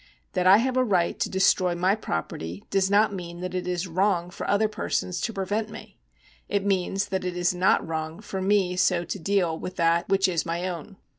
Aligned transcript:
'That 0.33 0.47
I 0.47 0.57
have 0.57 0.77
a 0.77 0.83
right 0.83 1.19
to 1.19 1.29
destroy 1.29 1.75
my 1.75 1.93
property 1.93 2.63
does 2.71 2.89
not 2.89 3.13
mean 3.13 3.41
that 3.41 3.53
it 3.53 3.67
is 3.67 3.85
wrong 3.87 4.31
for 4.31 4.49
other 4.49 4.67
persons 4.67 5.21
to 5.21 5.31
prevent 5.31 5.69
me; 5.69 5.99
it 6.49 6.65
means 6.65 7.09
that 7.09 7.23
it 7.23 7.37
is 7.37 7.53
not 7.53 7.87
wrong 7.87 8.19
for 8.19 8.41
me 8.41 8.75
so 8.75 9.05
to 9.05 9.19
deal 9.19 9.59
with 9.59 9.75
that 9.75 10.09
which 10.09 10.27
is 10.27 10.43
my 10.43 10.67
own. 10.67 10.97